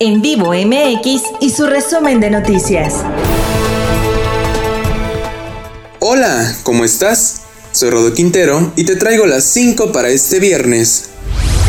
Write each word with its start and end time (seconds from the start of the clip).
En 0.00 0.22
vivo 0.22 0.52
MX 0.54 1.22
y 1.40 1.50
su 1.50 1.66
resumen 1.66 2.20
de 2.20 2.30
noticias. 2.30 2.94
Hola, 5.98 6.54
¿cómo 6.62 6.84
estás? 6.84 7.40
Soy 7.72 7.90
Rodo 7.90 8.14
Quintero 8.14 8.72
y 8.76 8.84
te 8.84 8.94
traigo 8.94 9.26
las 9.26 9.42
5 9.46 9.90
para 9.90 10.10
este 10.10 10.38
viernes. 10.38 11.06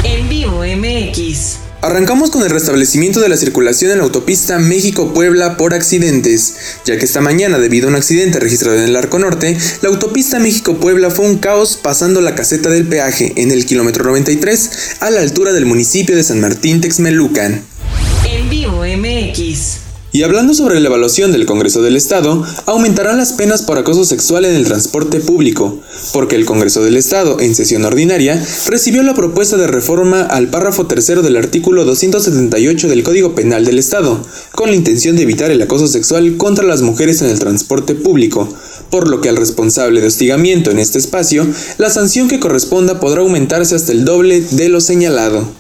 En 0.04 0.29
vivo 0.29 0.60
MX. 0.63 1.55
Arrancamos 1.81 2.29
con 2.29 2.44
el 2.44 2.52
restablecimiento 2.52 3.20
de 3.20 3.29
la 3.29 3.38
circulación 3.38 3.89
en 3.89 3.97
la 3.97 4.04
autopista 4.04 4.59
México-Puebla 4.59 5.57
por 5.57 5.73
accidentes, 5.73 6.54
ya 6.86 7.00
que 7.00 7.05
esta 7.05 7.21
mañana, 7.21 7.57
debido 7.57 7.88
a 7.88 7.89
un 7.89 7.96
accidente 7.96 8.39
registrado 8.39 8.77
en 8.77 8.84
el 8.84 8.96
Arco 8.96 9.18
Norte, 9.18 9.57
la 9.82 9.89
autopista 9.89 10.38
México-Puebla 10.38 11.09
fue 11.09 11.25
un 11.25 11.39
caos 11.39 11.80
pasando 11.82 12.21
la 12.21 12.36
caseta 12.36 12.70
del 12.70 12.86
peaje 12.86 13.34
en 13.38 13.50
el 13.50 13.66
kilómetro 13.66 14.04
93 14.04 14.98
a 15.00 15.09
la 15.09 15.21
altura 15.21 15.52
del 15.52 15.66
municipio 15.66 16.16
de 16.16 16.23
San 16.23 16.39
Martín 16.39 16.80
Texmelucan. 16.80 17.64
Y 20.11 20.23
hablando 20.23 20.55
sobre 20.55 20.79
la 20.79 20.88
evaluación 20.88 21.31
del 21.31 21.45
Congreso 21.45 21.84
del 21.84 21.95
Estado, 21.95 22.43
aumentarán 22.66 23.17
las 23.17 23.34
penas 23.34 23.61
por 23.61 23.77
acoso 23.77 24.05
sexual 24.05 24.43
en 24.43 24.55
el 24.55 24.66
transporte 24.66 25.20
público, 25.20 25.80
porque 26.13 26.35
el 26.35 26.45
Congreso 26.45 26.84
del 26.84 26.97
Estado, 26.97 27.39
en 27.39 27.53
sesión 27.53 27.85
ordinaria, 27.85 28.44
recibió 28.66 29.03
la 29.03 29.13
propuesta 29.13 29.55
de 29.57 29.67
reforma 29.67 30.21
al 30.21 30.47
párrafo 30.47 30.88
tercero 30.88 31.21
del 31.21 31.38
artículo 31.38 31.85
278 31.85 32.88
del 32.88 33.03
Código 33.03 33.35
Penal 33.35 33.66
del 33.66 33.77
Estado, 33.77 34.20
con 34.55 34.71
la 34.71 34.75
intención 34.75 35.16
de 35.16 35.21
evitar 35.21 35.52
el 35.52 35.61
acoso 35.61 35.88
sexual 35.88 36.38
contra 36.38 36.66
las 36.66 36.81
mujeres 36.81 37.21
en 37.21 37.30
el 37.30 37.38
transporte 37.38 37.94
público, 37.94 38.52
por 38.89 39.08
lo 39.08 39.21
que 39.21 39.30
al 39.30 39.38
responsable 39.38 40.02
de 40.02 40.08
hostigamiento 40.08 40.71
en 40.71 40.80
este 40.80 40.97
espacio, 40.97 41.45
la 41.77 41.91
sanción 41.91 42.27
que 42.27 42.39
corresponda 42.39 42.99
podrá 42.99 43.21
aumentarse 43.21 43.75
hasta 43.75 43.91
el 43.91 44.05
doble 44.05 44.41
de 44.41 44.69
lo 44.69 44.81
señalado. 44.81 45.59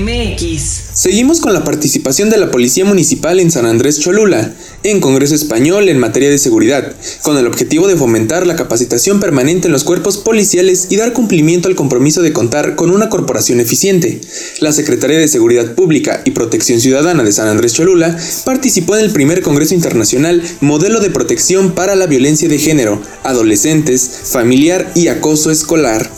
MX. 0.00 0.62
Seguimos 0.94 1.40
con 1.40 1.52
la 1.52 1.64
participación 1.64 2.30
de 2.30 2.38
la 2.38 2.50
Policía 2.50 2.84
Municipal 2.84 3.40
en 3.40 3.50
San 3.50 3.66
Andrés 3.66 4.00
Cholula, 4.00 4.52
en 4.82 5.00
Congreso 5.00 5.34
Español 5.34 5.88
en 5.88 5.98
materia 5.98 6.30
de 6.30 6.38
seguridad, 6.38 6.94
con 7.22 7.36
el 7.36 7.46
objetivo 7.46 7.88
de 7.88 7.96
fomentar 7.96 8.46
la 8.46 8.56
capacitación 8.56 9.20
permanente 9.20 9.68
en 9.68 9.72
los 9.72 9.84
cuerpos 9.84 10.18
policiales 10.18 10.86
y 10.90 10.96
dar 10.96 11.12
cumplimiento 11.12 11.68
al 11.68 11.74
compromiso 11.74 12.22
de 12.22 12.32
contar 12.32 12.74
con 12.74 12.90
una 12.90 13.08
corporación 13.08 13.60
eficiente. 13.60 14.20
La 14.60 14.72
Secretaría 14.72 15.18
de 15.18 15.28
Seguridad 15.28 15.74
Pública 15.74 16.22
y 16.24 16.30
Protección 16.30 16.80
Ciudadana 16.80 17.22
de 17.22 17.32
San 17.32 17.48
Andrés 17.48 17.74
Cholula 17.74 18.16
participó 18.44 18.96
en 18.96 19.04
el 19.04 19.10
primer 19.10 19.42
Congreso 19.42 19.74
Internacional 19.74 20.42
Modelo 20.60 21.00
de 21.00 21.10
Protección 21.10 21.72
para 21.72 21.96
la 21.96 22.06
Violencia 22.06 22.48
de 22.48 22.58
Género, 22.58 23.02
Adolescentes, 23.24 24.08
Familiar 24.24 24.90
y 24.94 25.08
Acoso 25.08 25.50
Escolar. 25.50 26.10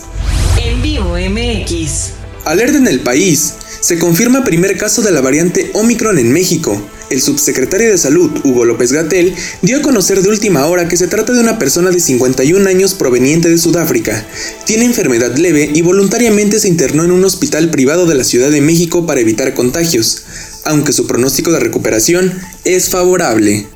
En 0.65 0.83
vivo 0.83 1.17
MX. 1.17 2.11
Alerta 2.45 2.77
en 2.77 2.87
el 2.87 3.01
país. 3.01 3.55
Se 3.85 3.99
confirma 3.99 4.45
primer 4.45 4.79
caso 4.79 5.03
de 5.03 5.11
la 5.11 5.21
variante 5.21 5.71
Omicron 5.75 6.19
en 6.19 6.33
México. 6.33 6.83
El 7.11 7.21
subsecretario 7.21 7.91
de 7.91 7.99
Salud, 7.99 8.31
Hugo 8.43 8.65
López 8.65 8.93
Gatel, 8.93 9.35
dio 9.61 9.77
a 9.77 9.83
conocer 9.83 10.23
de 10.23 10.31
última 10.31 10.67
hora 10.69 10.89
que 10.89 10.97
se 10.97 11.07
trata 11.07 11.35
de 11.35 11.41
una 11.41 11.59
persona 11.59 11.91
de 11.91 12.01
51 12.01 12.67
años 12.67 12.95
proveniente 12.95 13.51
de 13.51 13.59
Sudáfrica. 13.59 14.27
Tiene 14.65 14.87
enfermedad 14.87 15.37
leve 15.37 15.71
y 15.71 15.83
voluntariamente 15.83 16.61
se 16.61 16.69
internó 16.69 17.05
en 17.05 17.11
un 17.11 17.27
hospital 17.27 17.69
privado 17.69 18.07
de 18.07 18.15
la 18.15 18.25
Ciudad 18.25 18.51
de 18.51 18.63
México 18.63 19.05
para 19.05 19.21
evitar 19.21 19.53
contagios, 19.53 20.23
aunque 20.65 20.95
su 20.95 21.07
pronóstico 21.07 21.53
de 21.53 21.61
recuperación 21.61 22.33
es 22.65 22.89
favorable. 22.89 23.67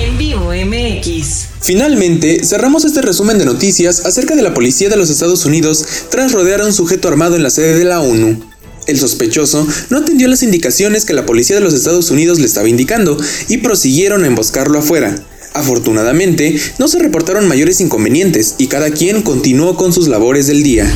En 0.00 0.18
vivo 0.18 0.52
MX. 0.52 1.46
Finalmente, 1.60 2.44
cerramos 2.44 2.84
este 2.84 3.02
resumen 3.02 3.38
de 3.38 3.46
noticias 3.46 4.06
acerca 4.06 4.36
de 4.36 4.42
la 4.42 4.54
policía 4.54 4.88
de 4.88 4.96
los 4.96 5.10
Estados 5.10 5.44
Unidos 5.46 5.84
tras 6.10 6.30
rodear 6.30 6.60
a 6.60 6.66
un 6.66 6.72
sujeto 6.72 7.08
armado 7.08 7.34
en 7.34 7.42
la 7.42 7.50
sede 7.50 7.76
de 7.76 7.84
la 7.84 8.00
ONU. 8.00 8.51
El 8.86 8.98
sospechoso 8.98 9.66
no 9.90 9.98
atendió 9.98 10.28
las 10.28 10.42
indicaciones 10.42 11.04
que 11.04 11.12
la 11.12 11.26
policía 11.26 11.56
de 11.56 11.62
los 11.62 11.74
Estados 11.74 12.10
Unidos 12.10 12.38
le 12.38 12.46
estaba 12.46 12.68
indicando 12.68 13.16
y 13.48 13.58
prosiguieron 13.58 14.24
a 14.24 14.26
emboscarlo 14.26 14.78
afuera. 14.78 15.14
Afortunadamente, 15.54 16.58
no 16.78 16.88
se 16.88 16.98
reportaron 16.98 17.48
mayores 17.48 17.80
inconvenientes 17.80 18.54
y 18.58 18.66
cada 18.68 18.90
quien 18.90 19.22
continuó 19.22 19.76
con 19.76 19.92
sus 19.92 20.08
labores 20.08 20.46
del 20.46 20.62
día. 20.62 20.90